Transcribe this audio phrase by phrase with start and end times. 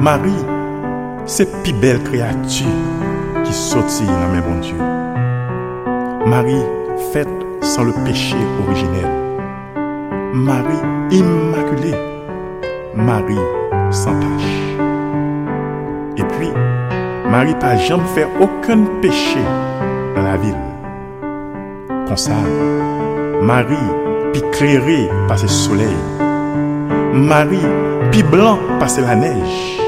[0.00, 0.44] Marie,
[1.26, 2.68] se pi bel kreatu
[3.42, 4.78] ki soti nan men bon Dieu.
[6.30, 6.62] Marie,
[7.12, 7.28] fète
[7.62, 9.10] sans le péché originel.
[10.34, 11.98] Marie immaculée.
[12.94, 13.44] Marie
[13.90, 14.54] sans tache.
[16.16, 16.52] Et puis,
[17.28, 19.42] Marie pas jamais fait aucun péché
[20.14, 20.64] dans la ville.
[22.06, 22.38] Comme ça,
[23.42, 23.90] Marie,
[24.32, 25.98] puis clairée par le soleil.
[27.12, 27.66] Marie,
[28.12, 29.87] puis blanc par la neige.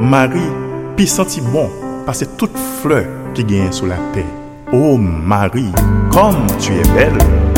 [0.00, 0.46] Mari
[0.94, 1.66] pi santi bon
[2.06, 3.02] pase tout fleur
[3.34, 4.22] ki gen sou la pe.
[4.70, 5.66] O oh, Mari,
[6.14, 7.57] kom tu e bel!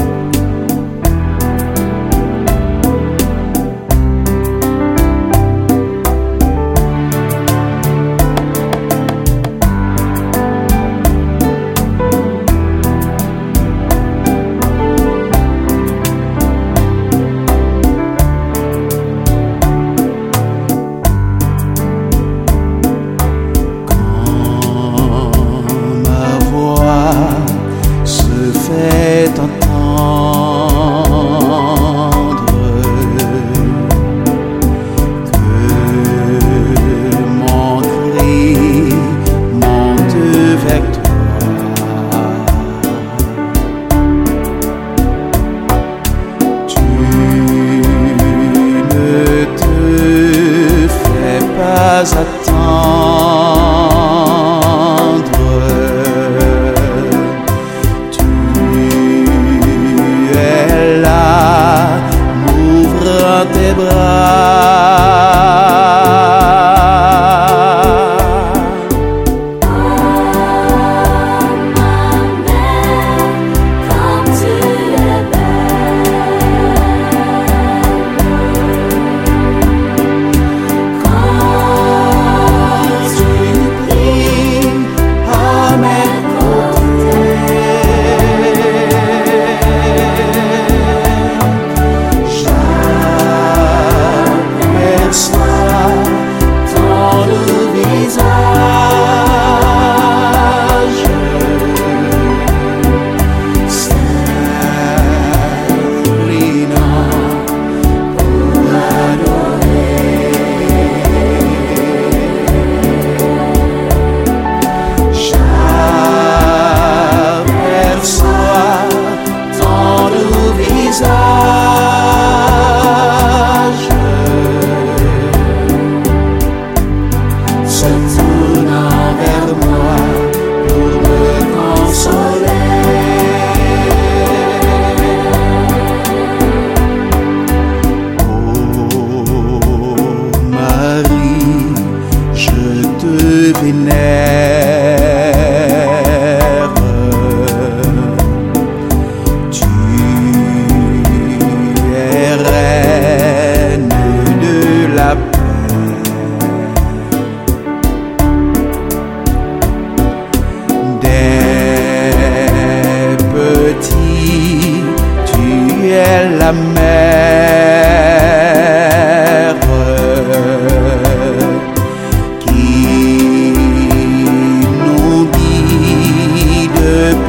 [143.60, 144.49] happiness.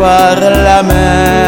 [0.02, 1.41] par la mer.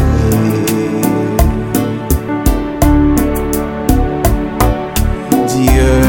[5.48, 6.00] Dieu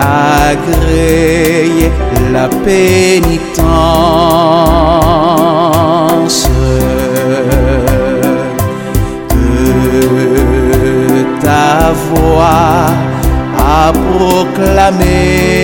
[0.00, 1.90] a créé
[2.32, 3.54] la pénitence.
[12.14, 12.86] voix
[13.58, 15.63] à proclamer.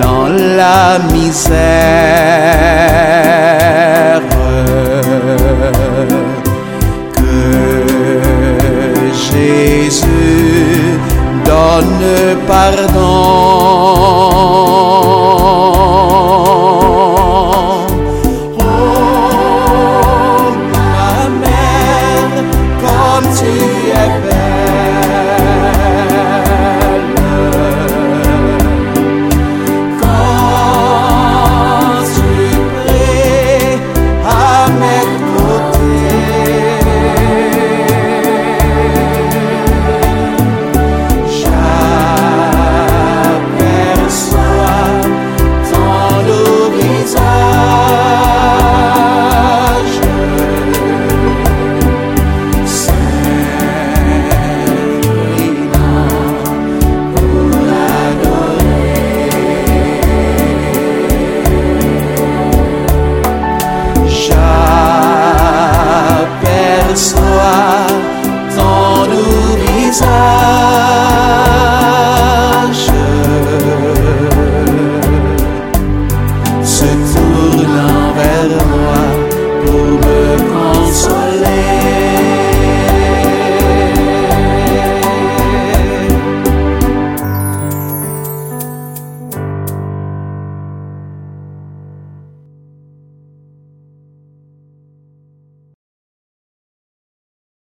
[0.00, 1.82] dans la misère
[7.16, 7.34] que
[9.30, 10.98] Jésus
[11.44, 13.51] donne pardon.